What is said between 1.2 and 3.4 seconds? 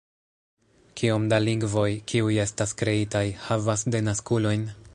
da lingvoj, kiuj estas kreitaj,